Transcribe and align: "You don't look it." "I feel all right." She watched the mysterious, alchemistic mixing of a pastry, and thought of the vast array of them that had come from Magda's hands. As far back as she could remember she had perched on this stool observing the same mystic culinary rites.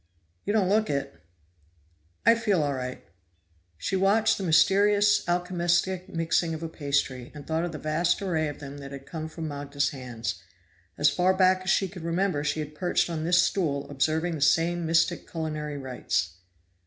"You 0.45 0.53
don't 0.53 0.67
look 0.67 0.89
it." 0.89 1.21
"I 2.25 2.33
feel 2.33 2.63
all 2.63 2.73
right." 2.73 3.03
She 3.77 3.95
watched 3.95 4.39
the 4.39 4.43
mysterious, 4.43 5.23
alchemistic 5.27 6.09
mixing 6.09 6.55
of 6.55 6.63
a 6.63 6.67
pastry, 6.67 7.31
and 7.35 7.45
thought 7.45 7.63
of 7.65 7.71
the 7.71 7.77
vast 7.77 8.19
array 8.19 8.47
of 8.47 8.57
them 8.57 8.79
that 8.79 8.91
had 8.91 9.05
come 9.05 9.29
from 9.29 9.47
Magda's 9.47 9.89
hands. 9.91 10.41
As 10.97 11.11
far 11.11 11.35
back 11.35 11.61
as 11.61 11.69
she 11.69 11.87
could 11.87 12.01
remember 12.01 12.43
she 12.43 12.61
had 12.61 12.73
perched 12.73 13.11
on 13.11 13.25
this 13.25 13.43
stool 13.43 13.87
observing 13.91 14.33
the 14.33 14.41
same 14.41 14.87
mystic 14.87 15.29
culinary 15.29 15.77
rites. 15.77 16.31